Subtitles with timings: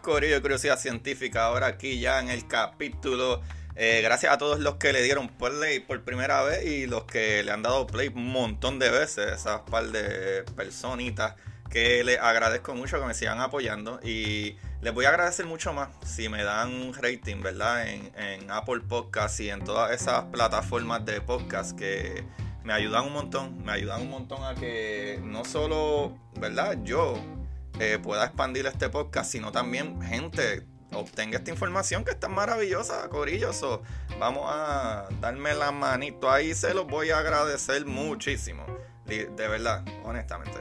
[0.00, 1.44] Corillo de Curiosidad Científica.
[1.44, 3.42] Ahora aquí ya en el capítulo.
[3.76, 7.42] Eh, gracias a todos los que le dieron play por primera vez y los que
[7.42, 9.32] le han dado play un montón de veces.
[9.32, 11.34] Esas par de personitas
[11.70, 14.00] que les agradezco mucho que me sigan apoyando.
[14.02, 17.88] Y les voy a agradecer mucho más si me dan un rating, ¿verdad?
[17.88, 22.24] En, en Apple Podcast y en todas esas plataformas de podcast que
[22.64, 23.62] me ayudan un montón.
[23.64, 26.78] Me ayudan un montón a que no solo, ¿verdad?
[26.82, 27.22] Yo
[28.02, 33.50] pueda expandir este podcast, sino también gente obtenga esta información que está maravillosa, Corillo.
[34.18, 38.64] vamos a darme la manito ahí, se los voy a agradecer muchísimo.
[39.06, 40.58] De verdad, honestamente.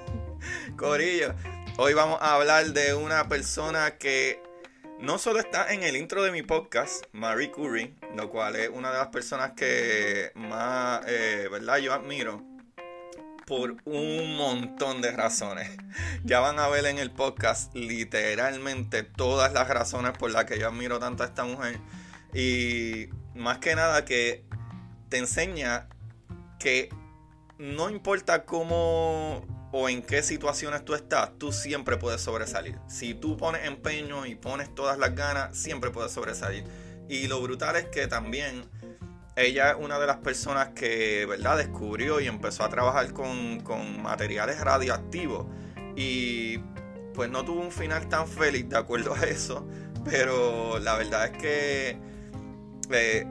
[0.76, 1.34] Corillo,
[1.78, 4.42] hoy vamos a hablar de una persona que
[5.00, 8.92] no solo está en el intro de mi podcast, Marie Curie, lo cual es una
[8.92, 11.78] de las personas que más, eh, ¿verdad?
[11.78, 12.51] Yo admiro
[13.46, 15.70] por un montón de razones.
[16.24, 20.68] Ya van a ver en el podcast literalmente todas las razones por las que yo
[20.68, 21.78] admiro tanto a esta mujer.
[22.34, 24.44] Y más que nada que
[25.08, 25.88] te enseña
[26.58, 26.88] que
[27.58, 32.78] no importa cómo o en qué situaciones tú estás, tú siempre puedes sobresalir.
[32.88, 36.64] Si tú pones empeño y pones todas las ganas, siempre puedes sobresalir.
[37.08, 38.68] Y lo brutal es que también
[39.36, 44.60] ella es una de las personas que, ¿verdad?, descubrió y empezó a trabajar con, materiales
[44.60, 45.46] radioactivos.
[45.96, 46.58] Y
[47.14, 49.66] pues no tuvo un final tan feliz de acuerdo a eso.
[50.04, 51.98] Pero la verdad es que,
[52.90, 53.26] eh,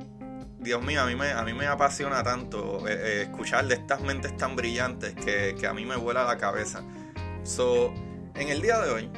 [0.60, 4.02] Dios mío, a mí me, a mí me apasiona tanto eh, eh, escuchar de estas
[4.02, 6.84] mentes tan brillantes que, que a mí me vuela la cabeza.
[7.44, 7.94] So,
[8.36, 9.10] en el día de hoy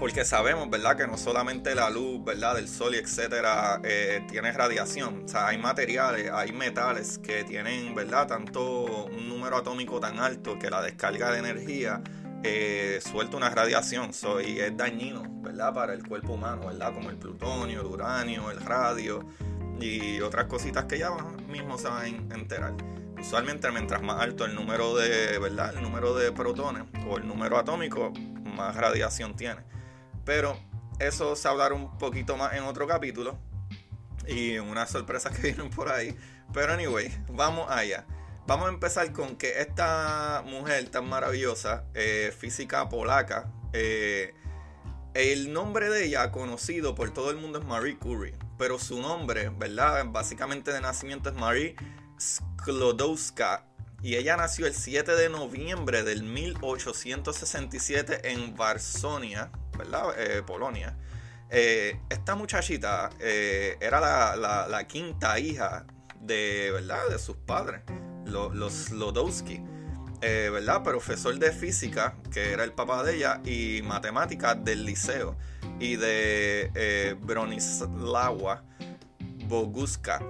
[0.00, 0.96] porque sabemos, ¿verdad?
[0.96, 2.54] Que no solamente la luz, ¿verdad?
[2.54, 5.24] Del sol y etcétera eh, tiene radiación.
[5.26, 8.26] O sea, hay materiales, hay metales que tienen, ¿verdad?
[8.26, 12.00] Tanto un número atómico tan alto que la descarga de energía
[12.42, 14.12] eh, suelta una radiación
[14.42, 15.74] y es dañino, ¿verdad?
[15.74, 16.94] Para el cuerpo humano, ¿verdad?
[16.94, 19.22] Como el plutonio, el uranio, el radio
[19.78, 21.10] y otras cositas que ya
[21.46, 22.72] mismo se van a enterar.
[23.20, 25.74] Usualmente mientras más alto el número de, ¿verdad?
[25.76, 28.14] El número de protones o el número atómico,
[28.56, 29.68] más radiación tiene.
[30.30, 30.56] Pero
[31.00, 33.36] eso se hablará un poquito más en otro capítulo.
[34.28, 36.16] Y unas sorpresas que vienen por ahí.
[36.54, 38.06] Pero anyway, vamos allá.
[38.46, 44.32] vamos a empezar con que esta mujer tan maravillosa, eh, física polaca, eh,
[45.14, 48.38] el nombre de ella, conocido por todo el mundo, es Marie Curie.
[48.56, 50.06] Pero su nombre, ¿verdad?
[50.10, 51.74] Básicamente de nacimiento es Marie
[52.20, 53.66] Sklodowska.
[54.00, 59.50] Y ella nació el 7 de noviembre del 1867 en Varsovia,
[59.80, 60.14] ¿verdad?
[60.18, 60.96] Eh, Polonia.
[61.50, 64.00] Eh, esta muchachita eh, era
[64.36, 65.86] la, quinta hija
[66.20, 67.08] de, ¿verdad?
[67.08, 67.82] de sus padres,
[68.24, 69.62] los, los Lodowski.
[70.20, 70.82] ¿verdad?
[70.82, 75.34] Profesor de física, que era el papá de ella, y matemáticas del liceo,
[75.78, 78.62] y de Bronislawa
[79.48, 80.22] Boguska,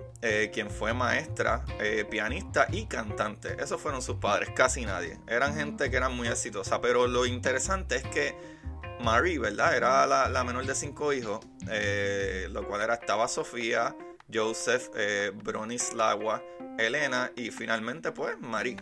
[0.53, 1.65] quien fue maestra,
[2.09, 3.61] pianista y cantante.
[3.61, 5.19] Esos fueron sus padres, casi nadie.
[5.27, 8.37] Eran gente que eran muy exitosa, pero lo interesante es que
[9.01, 9.77] Marie, ¿verdad?
[9.77, 13.97] Era la, menor de cinco hijos, eh, lo cual era, estaba Sofía,
[14.33, 14.89] Joseph,
[15.43, 16.43] Bronislawa,
[16.79, 18.77] Elena y finalmente pues Marie.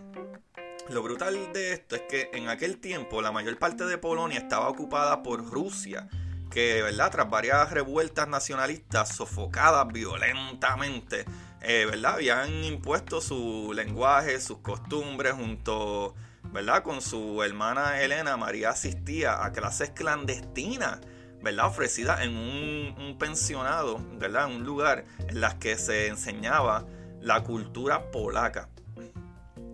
[0.90, 4.68] Lo brutal de esto es que en aquel tiempo la mayor parte de Polonia estaba
[4.68, 6.08] ocupada por Rusia
[6.50, 7.10] que, ¿verdad?
[7.10, 11.24] Tras varias revueltas nacionalistas sofocadas violentamente,
[11.60, 12.14] eh, ¿verdad?
[12.14, 16.14] Habían impuesto su lenguaje, sus costumbres junto,
[16.52, 16.82] ¿verdad?
[16.82, 21.00] Con su hermana Elena, María asistía a clases clandestinas,
[21.42, 21.66] ¿verdad?
[21.66, 24.50] Ofrecidas en un, pensionado, ¿verdad?
[24.50, 26.86] En un lugar en las que se enseñaba
[27.20, 28.68] la cultura polaca.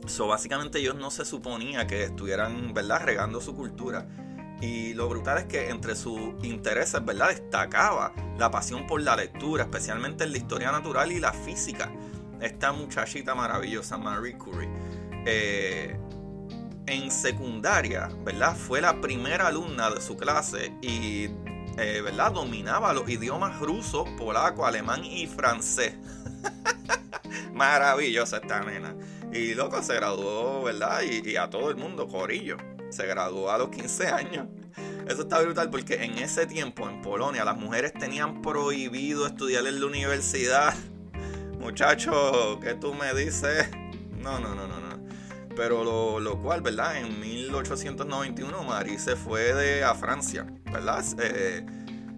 [0.06, 3.02] So, básicamente ellos no se suponía que estuvieran, ¿verdad?
[3.04, 4.06] Regando su cultura.
[4.60, 7.28] Y lo brutal es que entre sus intereses, ¿verdad?
[7.28, 11.90] Destacaba la pasión por la lectura, especialmente en la historia natural y la física.
[12.40, 14.68] Esta muchachita maravillosa, Marie Curie.
[15.26, 15.98] Eh,
[16.86, 18.56] en secundaria, ¿verdad?
[18.56, 21.30] Fue la primera alumna de su clase y,
[21.78, 22.32] eh, ¿verdad?
[22.32, 25.94] Dominaba los idiomas ruso, polaco, alemán y francés.
[27.52, 28.94] Maravillosa esta nena.
[29.32, 31.02] Y loco se graduó, ¿verdad?
[31.02, 32.56] Y, y a todo el mundo, corillo
[32.94, 34.46] se graduó a los 15 años.
[35.08, 39.80] Eso está brutal porque en ese tiempo en Polonia las mujeres tenían prohibido estudiar en
[39.80, 40.74] la universidad.
[41.58, 43.68] Muchacho, ¿qué tú me dices?
[44.18, 44.83] No, no, no, no, no.
[45.56, 46.96] Pero lo, cual, ¿verdad?
[46.96, 51.04] En 1891 Marie se fue de, a Francia, ¿verdad?
[51.18, 51.64] Eh,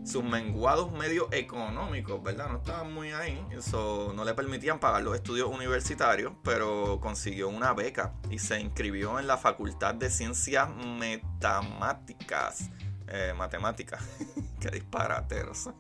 [0.07, 2.49] sus menguados medios económicos, ¿verdad?
[2.49, 7.75] No estaban muy ahí, eso no le permitían pagar los estudios universitarios, pero consiguió una
[7.75, 12.71] beca y se inscribió en la Facultad de Ciencias Matemáticas.
[13.09, 14.03] Eh, matemáticas,
[14.61, 15.71] qué disparateros.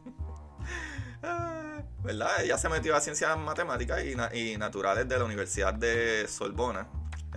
[1.22, 2.42] Ah, ¿Verdad?
[2.42, 4.00] Ella se metió a ciencias matemáticas
[4.32, 6.86] y naturales de la Universidad de Sorbona,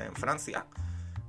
[0.06, 0.66] en Francia.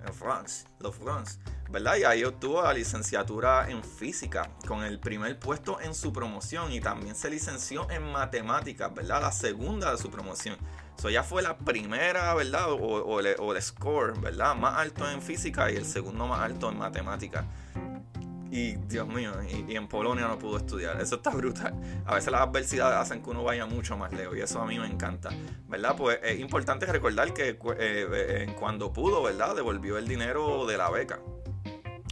[0.06, 1.38] En France, los France.
[1.70, 1.96] ¿verdad?
[1.96, 6.80] Y ahí obtuvo la licenciatura en física con el primer puesto en su promoción y
[6.80, 9.22] también se licenció en matemáticas, ¿verdad?
[9.22, 10.56] La segunda de su promoción.
[10.98, 12.66] Eso ya fue la primera, ¿verdad?
[12.72, 14.54] O, el, score, ¿verdad?
[14.56, 17.44] Más alto en física y el segundo más alto en matemáticas.
[18.50, 21.00] Y Dios mío, y, en Polonia no pudo estudiar.
[21.00, 21.72] Eso está brutal.
[22.04, 24.78] A veces las adversidades hacen que uno vaya mucho más lejos y eso a mí
[24.78, 25.30] me encanta.
[25.68, 25.94] ¿Verdad?
[25.96, 29.54] Pues es importante recordar que eh, eh, cuando pudo, ¿verdad?
[29.54, 31.20] Devolvió el dinero de la beca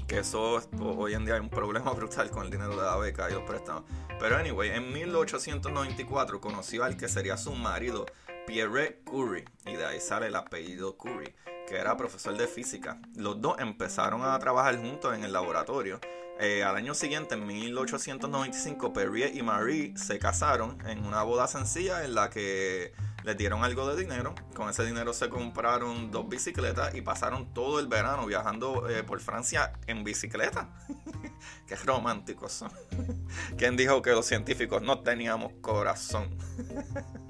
[0.09, 3.31] que eso hoy en día hay un problema brutal con el dinero de la beca
[3.31, 3.85] y los préstamos.
[4.19, 8.07] Pero anyway, en 1894 conoció al que sería su marido,
[8.47, 11.35] Pierre Curie, y de ahí sale el apellido Curie,
[11.69, 12.99] que era profesor de física.
[13.15, 16.01] Los dos empezaron a trabajar juntos en el laboratorio.
[16.41, 22.05] Eh, al año siguiente, en 1895, Pierre y Marie se casaron en una boda sencilla
[22.05, 22.93] en la que
[23.25, 24.35] les dieron algo de dinero.
[24.55, 29.21] Con ese dinero se compraron dos bicicletas y pasaron todo el verano viajando eh, por
[29.21, 30.71] Francia en bicicleta.
[31.67, 32.71] Qué románticos son.
[33.59, 36.31] ¿Quién dijo que los científicos no teníamos corazón?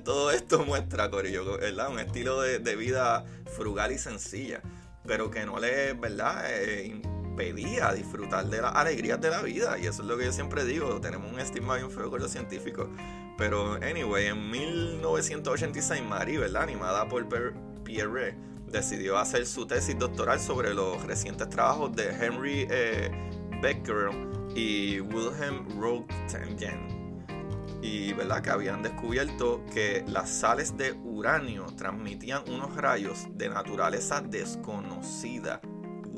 [0.00, 1.90] todo esto muestra, Corillo, ¿verdad?
[1.90, 3.24] Un estilo de, vida
[3.56, 4.62] frugal y sencilla,
[5.06, 6.44] pero que no le, ¿verdad?
[6.48, 9.78] Eh, impedía disfrutar de las alegrías de la vida.
[9.78, 12.30] Y eso es lo que yo siempre digo, tenemos un estigma bien feo con los
[12.30, 12.88] científicos.
[13.36, 16.62] Pero, anyway, en 1986, Marie, ¿verdad?
[16.62, 17.28] Animada por
[17.84, 18.36] Pierre,
[18.66, 23.10] decidió hacer su tesis doctoral sobre los recientes trabajos de Henry eh,
[23.62, 24.10] Becker
[24.54, 26.97] y Wilhelm Röntgen.
[27.80, 28.42] Y, ¿verdad?
[28.42, 35.60] Que habían descubierto que las sales de uranio transmitían unos rayos de naturaleza desconocida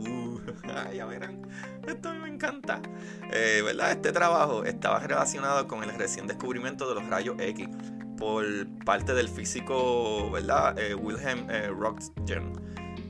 [0.01, 0.41] Uh,
[0.95, 1.47] ya verán.
[1.87, 2.81] Esto a mí me encanta.
[3.33, 3.93] Eh, ¿Verdad?
[3.93, 7.69] Este trabajo estaba relacionado con el recién descubrimiento de los rayos X
[8.17, 8.45] por
[8.85, 10.79] parte del físico, ¿verdad?
[10.79, 11.71] Eh, Wilhelm eh.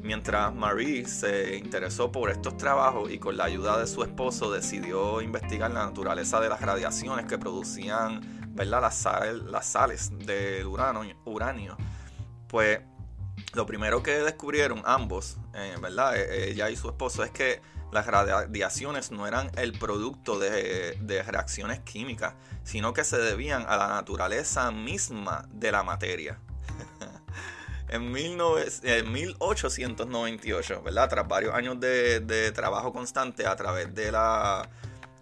[0.02, 5.20] Mientras Marie se interesó por estos trabajos y con la ayuda de su esposo decidió
[5.20, 8.82] investigar la naturaleza de las radiaciones que producían ¿verdad?
[8.82, 11.76] Las, sales, las sales del uranio
[12.48, 12.80] Pues
[13.54, 16.16] lo primero que descubrieron ambos, eh, ¿verdad?
[16.16, 21.80] Eh, ella y su esposo, es que las radiaciones no eran el producto de, reacciones
[21.80, 26.38] químicas, sino que se debían a la naturaleza misma de la materia.
[27.88, 31.08] en, 1898, ¿verdad?
[31.08, 34.68] Tras varios años de, trabajo constante a través de la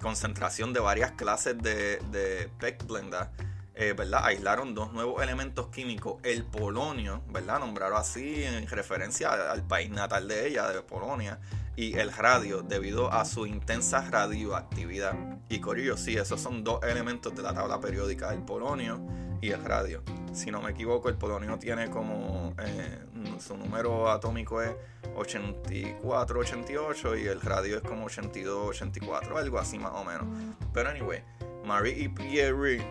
[0.01, 2.51] concentración de varias clases de, de
[2.87, 3.33] Blenda,
[3.75, 4.25] eh, ¿verdad?
[4.25, 7.61] Aislaron dos nuevos elementos químicos, el polonio, ¿verdad?
[7.61, 11.39] Nombraron así en referencia al país natal de ella, de Polonia,
[11.77, 15.15] y el radio, debido a su intensa radioactividad.
[15.49, 19.01] Y Corillo, sí, esos son dos elementos de la tabla periódica, el polonio
[19.41, 20.03] y el radio.
[20.33, 22.99] Si no me equivoco, el polonio tiene como eh,
[23.41, 24.73] su número atómico es
[25.17, 30.27] 8488 y el radio es como 8284, algo así más o menos.
[30.73, 31.23] Pero anyway,
[31.65, 32.85] Marie y Pierre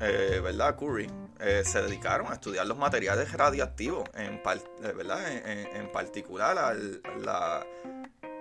[0.00, 0.76] eh, ¿verdad?
[0.76, 5.28] Curry, eh, se dedicaron a estudiar los materiales radiactivos, en, eh, ¿verdad?
[5.28, 6.76] En, particular
[7.20, 7.66] la,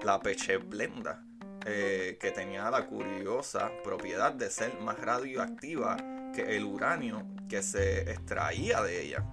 [0.04, 1.24] la peche blenda,
[1.66, 5.98] que tenía la curiosa propiedad de ser más radioactiva
[6.38, 9.25] el uranio que se extraía de ella.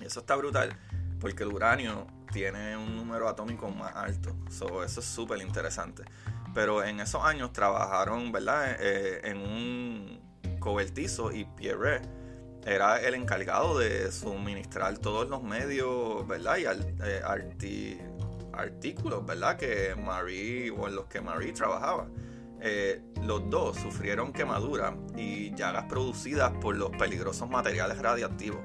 [0.00, 0.76] Eso está brutal,
[1.20, 4.34] porque el uranio tiene un número atómico más alto.
[4.48, 6.04] eso es súper interesante.
[6.54, 8.76] Pero en esos años trabajaron, ¿verdad?
[8.80, 10.22] en un
[10.58, 12.02] cobertizo y Pierre
[12.64, 16.56] era el encargado de suministrar todos los medios, ¿verdad?
[16.58, 16.64] Y
[17.04, 17.98] eh,
[18.52, 19.56] artículos, ¿verdad?
[19.56, 22.06] Que Marie o en los que Marie trabajaba.
[22.64, 28.60] Eh, los dos sufrieron quemaduras y llagas producidas por los peligrosos materiales radiactivos.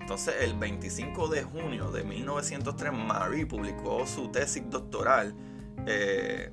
[0.00, 5.34] Entonces, el 25 de junio de 1903, Marie publicó su tesis doctoral
[5.86, 6.50] eh,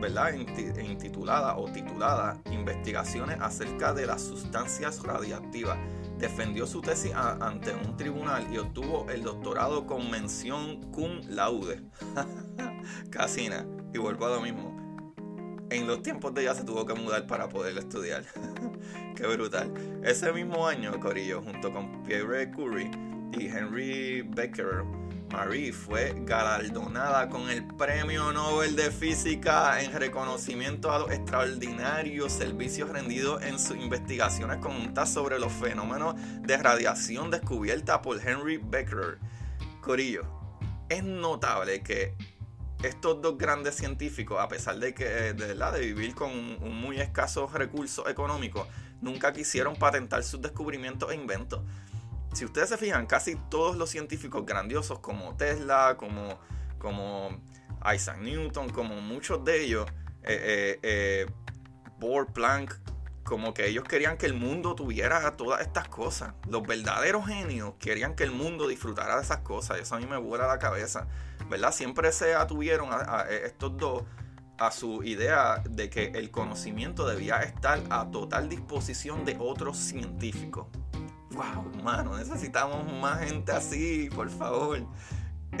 [0.00, 0.32] ¿verdad?
[0.34, 5.78] intitulada o titulada Investigaciones acerca de las sustancias radiactivas.
[6.18, 11.82] Defendió su tesis ante un tribunal y obtuvo el doctorado con mención cum laude.
[13.10, 13.66] Casina.
[13.92, 14.73] Y vuelvo a lo mismo.
[15.74, 18.22] En los tiempos de ella se tuvo que mudar para poder estudiar.
[19.16, 19.74] Qué brutal.
[20.04, 22.88] Ese mismo año, Corillo, junto con Pierre Curie
[23.36, 24.84] y Henry Becquerel,
[25.32, 32.90] Marie fue galardonada con el Premio Nobel de Física en reconocimiento a los extraordinarios servicios
[32.90, 39.18] rendidos en sus investigaciones conjuntas sobre los fenómenos de radiación descubierta por Henry Becquerel.
[39.80, 40.22] Corillo,
[40.88, 42.14] es notable que
[42.86, 47.46] estos dos grandes científicos, a pesar de que de, de vivir con un muy escaso
[47.52, 48.66] recurso económico,
[49.00, 51.60] nunca quisieron patentar sus descubrimientos e inventos.
[52.32, 56.38] Si ustedes se fijan, casi todos los científicos grandiosos como Tesla, como,
[56.78, 57.40] como
[57.94, 59.86] Isaac Newton, como muchos de ellos,
[60.24, 61.26] eh, eh, eh,
[61.98, 62.76] Bohr, Planck,
[63.24, 66.34] como que ellos querían que el mundo tuviera todas estas cosas.
[66.48, 69.80] Los verdaderos genios querían que el mundo disfrutara de esas cosas.
[69.80, 71.08] Eso a mí me vuela la cabeza.
[71.48, 71.72] ¿Verdad?
[71.72, 74.04] Siempre se atuvieron a estos dos
[74.56, 80.68] a su idea de que el conocimiento debía estar a total disposición de otros científicos
[81.34, 84.86] wow, mano, necesitamos más gente así, por favor.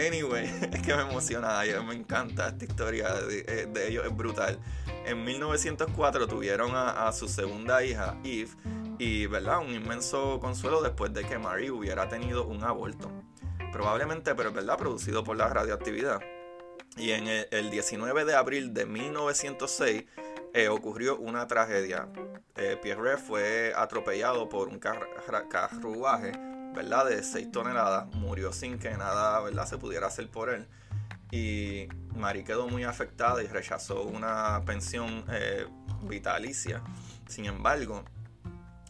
[0.00, 4.58] Anyway, es que me emociona, me encanta esta historia eh, de, ellos, es brutal.
[5.06, 8.50] En 1904 tuvieron a, su segunda hija, Eve,
[8.98, 9.60] y ¿verdad?
[9.60, 13.10] un inmenso consuelo después de que Marie hubiera tenido un aborto.
[13.72, 16.20] Probablemente, pero es verdad, producido por la radioactividad.
[16.96, 20.04] Y en el 19 de abril de 1906,
[20.54, 22.08] eh, ocurrió una tragedia.
[22.56, 26.32] Eh, Pierre fue atropellado por un carruaje,
[26.74, 27.06] ¿verdad?
[27.06, 28.06] De 6 toneladas.
[28.14, 29.66] Murió sin que nada, ¿verdad?
[29.66, 30.66] Se pudiera hacer por él.
[31.30, 35.66] Y Marie quedó muy afectada y rechazó una pensión eh,
[36.02, 36.82] vitalicia.
[37.28, 38.04] Sin embargo,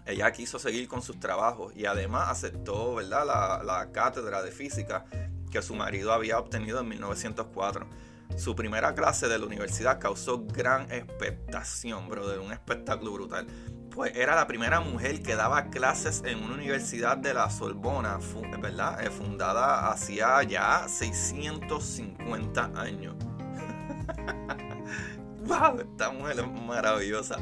[0.07, 3.27] ella quiso seguir con sus trabajos y además aceptó, ¿verdad?
[3.27, 5.05] La, la cátedra de física
[5.51, 7.87] que su marido había obtenido en 1904.
[8.37, 13.47] Su primera clase de la universidad causó gran expectación, brother, un espectáculo brutal.
[13.91, 18.19] Pues era la primera mujer que daba clases en una universidad de la Sorbona,
[18.61, 19.07] ¿verdad?
[19.07, 23.15] Eh, fundada hacía ya 650 años.
[25.47, 25.79] ¡Wow!
[25.79, 27.37] Esta mujer es maravillosa.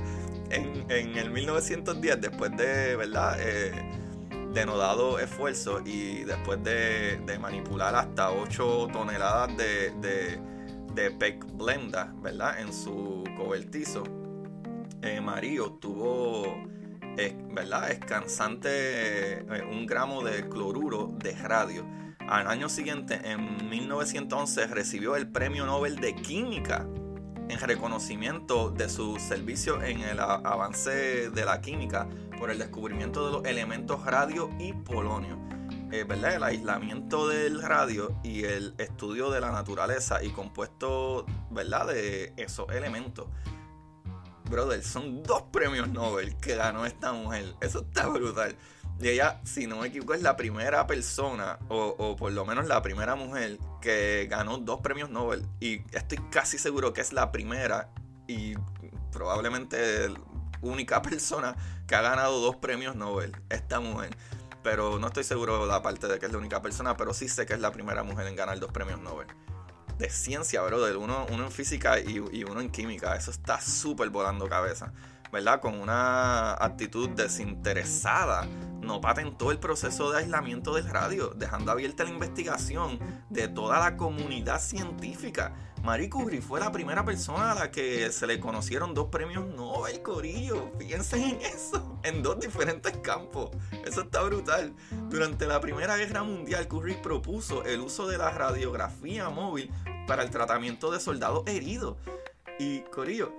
[0.50, 3.38] En, el 1910, después de, ¿verdad?
[3.40, 3.72] Eh,
[4.52, 10.51] denodado esfuerzo y después de, manipular hasta 8 toneladas de
[10.92, 12.60] Peck Blenda, ¿verdad?
[12.60, 14.04] En su cobertizo,
[15.00, 16.54] eh, Mario tuvo,
[17.16, 17.90] eh, ¿verdad?
[17.90, 21.86] Escansante eh, un gramo de cloruro de radio.
[22.28, 26.86] Al año siguiente, en 1911, recibió el Premio Nobel de Química
[27.48, 32.08] en reconocimiento de su servicio en el avance de la química
[32.38, 35.38] por el descubrimiento de los elementos radio y polonio.
[35.92, 36.36] Eh, ¿verdad?
[36.36, 41.86] el aislamiento del radio y el estudio de la naturaleza y compuesto ¿verdad?
[41.88, 43.26] de esos elementos.
[44.50, 47.54] Brother, son dos premios Nobel que ganó esta mujer.
[47.60, 48.56] Eso está brutal.
[49.00, 52.66] Y ella, si no me equivoco, es la primera persona, o, o, por lo menos
[52.66, 55.46] la primera mujer, que ganó dos premios Nobel.
[55.60, 57.90] Y estoy casi seguro que es la primera
[58.26, 58.54] y
[59.10, 60.08] probablemente
[60.62, 61.56] única persona
[61.86, 64.16] que ha ganado dos premios Nobel, esta mujer.
[64.62, 67.28] Pero no estoy seguro de la parte de que es la única persona, pero sí
[67.28, 69.26] sé que es la primera mujer en ganar dos premios Nobel.
[69.98, 70.96] De ciencia, brother.
[70.96, 73.16] Uno, uno en física y, y uno en química.
[73.16, 74.92] Eso está súper volando cabeza.
[75.32, 75.60] ¿Verdad?
[75.60, 78.46] Con una actitud desinteresada
[78.82, 82.98] no patentó el proceso de aislamiento del radio, dejando abierta la investigación
[83.30, 85.54] de toda la comunidad científica.
[85.82, 90.00] Marie Curie fue la primera persona a la que se le conocieron dos premios Nobel,
[90.00, 90.70] Corillo.
[90.78, 93.50] Fíjense en eso, en dos diferentes campos.
[93.84, 94.74] Eso está brutal.
[95.10, 99.72] Durante la Primera Guerra Mundial, Curie propuso el uso de la radiografía móvil
[100.06, 101.96] para el tratamiento de soldados heridos.
[102.60, 103.32] Y, Corillo,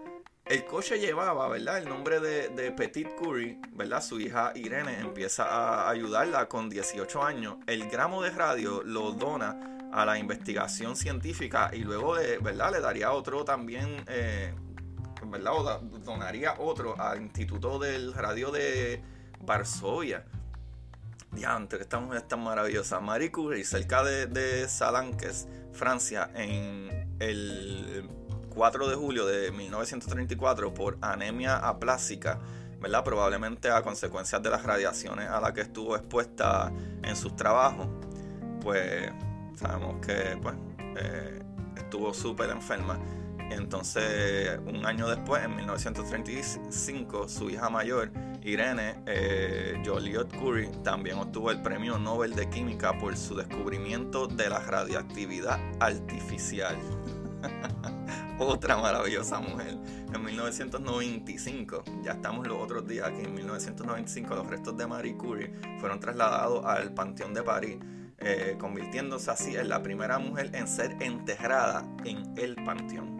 [0.46, 1.78] el coche llevaba, ¿verdad?
[1.78, 4.04] El nombre de, Petit Curie, ¿verdad?
[4.04, 7.56] Su hija Irene empieza a ayudarla con 18 años.
[7.68, 12.72] El gramo de radio lo dona a la investigación científica y luego, ¿verdad?
[12.72, 14.54] Le daría otro también, eh,
[15.26, 15.54] ¿verdad?
[15.54, 19.04] O donaría otro al Instituto del Radio de
[19.42, 20.26] Varsovia.
[21.32, 23.00] Diante, que esta es tan maravillosa.
[23.00, 28.10] Marie Curie, cerca de, de Salanques, Francia, en el
[28.50, 32.40] 4 de julio de 1934 por anemia aplásica,
[32.80, 33.04] ¿verdad?
[33.04, 36.72] Probablemente a consecuencias de las radiaciones a las que estuvo expuesta
[37.04, 37.88] en sus trabajos.
[38.62, 39.12] Pues
[39.56, 40.56] sabemos que pues,
[40.98, 41.42] eh,
[41.78, 43.00] estuvo súper enferma.
[43.52, 51.52] Entonces, un año después, en 1935, su hija mayor, Irene eh, Joliot Curie, también obtuvo
[51.52, 56.78] el Premio Nobel de Química por su descubrimiento de la radioactividad artificial.
[58.40, 59.78] otra maravillosa mujer.
[60.14, 65.54] En 1995, ya estamos los otros días aquí, en 1995 los restos de Marie Curie
[65.80, 67.78] fueron trasladados al Panteón de París,
[68.24, 73.18] eh, convirtiéndose así en la primera mujer en ser enterrada en el Panteón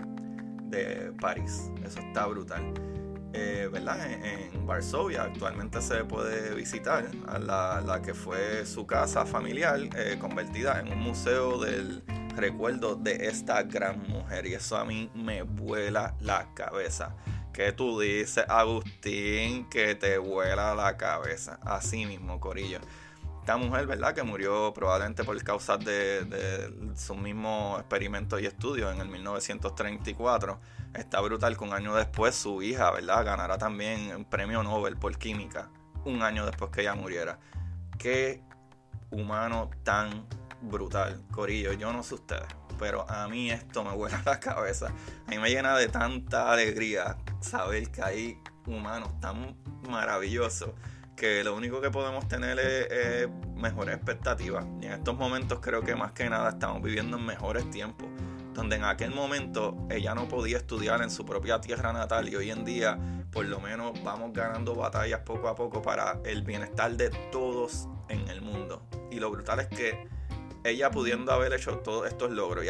[0.70, 1.72] de París.
[1.86, 2.74] Eso está brutal.
[3.34, 4.12] Eh, ¿verdad?
[4.12, 10.80] En, Varsovia actualmente se puede visitar a la, que fue su casa familiar, eh, convertida
[10.80, 12.02] en un museo del
[12.36, 17.16] recuerdo de esta gran mujer y eso a mí me vuela la cabeza.
[17.52, 21.60] Que tú dices, Agustín, que te vuela la cabeza.
[21.64, 22.80] Así mismo, Corillo.
[23.44, 24.16] Esta mujer, ¿verdad?
[24.16, 30.62] Que murió probablemente por causas de, de su mismo experimento y estudio en el 1934.
[30.94, 33.26] Está brutal que un año después su hija, ¿verdad?
[33.26, 35.70] Ganará también un premio Nobel por química.
[36.06, 37.38] Un año después que ella muriera.
[38.00, 38.42] Qué
[39.12, 40.26] humano tan
[40.62, 41.22] brutal.
[41.30, 42.48] Corillo, yo no sé ustedes,
[42.80, 44.94] pero a mí esto me vuela la cabeza.
[45.28, 49.58] A mí me llena de tanta alegría saber que hay humanos tan
[49.90, 50.70] maravillosos
[51.16, 54.66] que lo único que podemos tener es, mejores expectativas.
[54.82, 58.08] Y en estos momentos creo que más que nada estamos viviendo en mejores tiempos.
[58.54, 62.52] Donde en aquel momento ella no podía estudiar en su propia tierra natal y hoy
[62.52, 63.00] en día
[63.32, 68.28] por lo menos vamos ganando batallas poco a poco para el bienestar de todos en
[68.28, 68.86] el mundo.
[69.10, 70.08] Y lo brutal es que
[70.64, 72.66] ella pudiendo haber hecho todos estos logros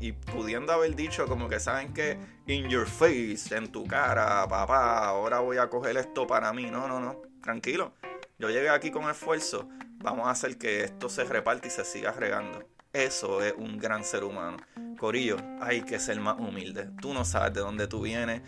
[0.00, 5.06] y, pudiendo haber dicho como que saben que in your face, en tu cara, papá,
[5.06, 6.70] ahora voy a coger esto para mí.
[6.70, 7.94] No, no, no, tranquilo.
[8.38, 12.12] Yo llegué aquí con esfuerzo, vamos a hacer que esto se reparte y se siga
[12.12, 12.64] regando.
[12.92, 14.58] Eso es un gran ser humano.
[14.98, 16.90] Corillo, hay que ser más humilde.
[17.00, 18.42] Tú no sabes de dónde tú vienes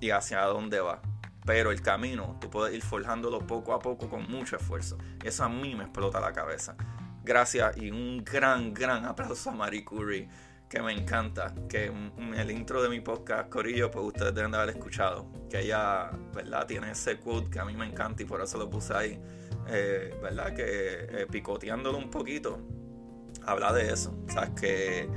[0.00, 1.00] y hacia dónde vas.
[1.44, 4.98] Pero el camino, tú puedes ir forjándolo poco a poco con mucho esfuerzo.
[5.24, 6.76] Eso a mí me explota la cabeza.
[7.22, 10.28] Gracias y un gran, gran aplauso a Marie Curie,
[10.68, 11.54] que me encanta.
[11.68, 15.26] Que en el intro de mi podcast, Corillo, pues ustedes deben de haber escuchado.
[15.50, 16.66] Que ella, ¿verdad?
[16.66, 19.20] Tiene ese quote que a mí me encanta y por eso lo puse ahí.
[19.68, 20.54] Eh, ¿Verdad?
[20.54, 22.58] Que eh, picoteándolo un poquito,
[23.44, 24.16] habla de eso.
[24.28, 24.50] ¿Sabes?
[24.58, 25.08] Que,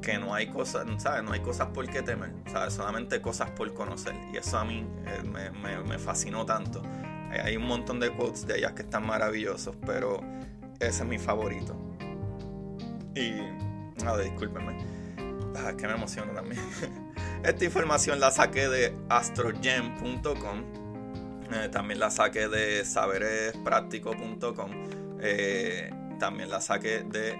[0.00, 1.22] que no hay cosas, ¿sabes?
[1.22, 2.74] No hay cosas por qué temer, ¿sabes?
[2.74, 4.14] Solamente cosas por conocer.
[4.32, 6.82] Y eso a mí eh, me, me, me fascinó tanto.
[7.30, 10.20] Hay un montón de quotes de ellas que están maravillosos, pero
[10.86, 11.76] ese es mi favorito.
[13.14, 13.32] Y.
[14.04, 14.78] Nada, discúlpenme.
[15.56, 16.60] Ah, que me emociono también.
[17.44, 20.82] Esta información la saqué de astrogem.com.
[21.52, 24.70] Eh, también la saqué de saberespráctico.com.
[25.20, 27.36] Eh, también la saqué de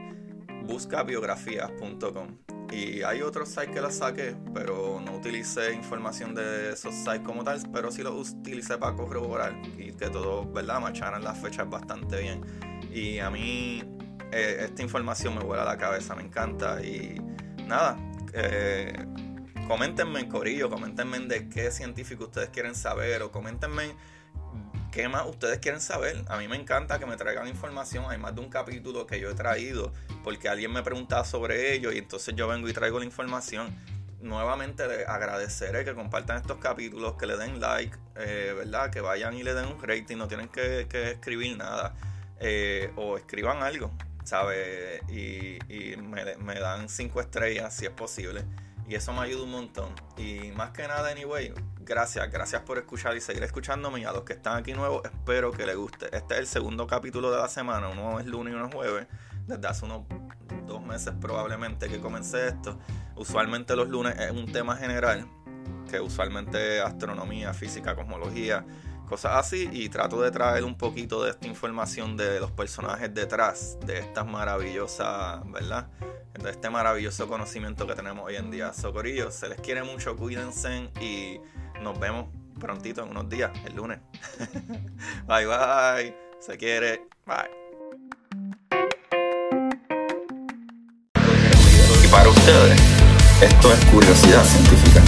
[0.64, 2.51] buscabiografías.com.
[2.72, 7.44] Y hay otros sites que la saqué, pero no utilicé información de esos sites como
[7.44, 10.80] tal, pero sí los utilicé para corroborar y que todo, ¿verdad?
[10.80, 12.42] Macharan las fechas bastante bien.
[12.90, 13.82] Y a mí
[14.32, 16.82] eh, esta información me vuela la cabeza, me encanta.
[16.82, 17.20] Y
[17.66, 17.98] nada,
[18.32, 18.92] eh,
[19.68, 23.94] coméntenme, Corillo, coméntenme de qué científico ustedes quieren saber o coméntenme
[24.92, 26.22] qué más ustedes quieren saber.
[26.28, 28.04] A mí me encanta que me traigan información.
[28.08, 31.90] Hay más de un capítulo que yo he traído porque alguien me preguntaba sobre ello
[31.90, 33.74] y entonces yo vengo y traigo la información.
[34.20, 38.90] Nuevamente agradeceré que compartan estos capítulos, que le den like, eh, ¿verdad?
[38.90, 41.94] Que vayan y le den un rating, no tienen que, escribir nada.
[42.38, 43.90] Eh, o escriban algo,
[44.24, 45.00] ¿sabes?
[45.08, 45.58] Y,
[45.96, 48.44] me, me dan cinco estrellas si es posible.
[48.88, 49.94] Y eso me ayuda un montón.
[50.16, 51.52] Y más que nada, anyway,
[51.84, 54.00] gracias, gracias por escuchar y seguir escuchándome.
[54.00, 56.06] Y a los que están aquí nuevos, espero que les guste.
[56.16, 57.88] Este es el segundo capítulo de la semana.
[57.88, 59.06] Uno es lunes y uno es jueves.
[59.46, 60.02] Desde hace unos
[60.66, 62.78] dos meses probablemente que comencé esto.
[63.16, 65.26] Usualmente los lunes es un tema general,
[65.90, 68.64] que usualmente astronomía, física, cosmología,
[69.08, 69.68] cosas así.
[69.72, 74.26] Y trato de traer un poquito de esta información de los personajes detrás de estas
[74.26, 75.88] maravillosas, ¿verdad?
[76.40, 78.72] de este maravilloso conocimiento que tenemos hoy en día.
[78.72, 81.40] Socorillos, se les quiere mucho, cuídense y
[81.82, 82.26] nos vemos
[82.58, 83.98] prontito en unos días, el lunes.
[85.26, 87.50] bye bye, se quiere, bye.
[92.04, 92.80] Y para ustedes,
[93.40, 95.02] esto es curiosidad científica.